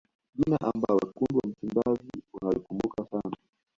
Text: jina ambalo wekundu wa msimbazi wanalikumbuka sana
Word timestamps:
jina 0.37 0.57
ambalo 0.73 0.97
wekundu 1.03 1.37
wa 1.39 1.49
msimbazi 1.49 2.23
wanalikumbuka 2.33 3.05
sana 3.11 3.37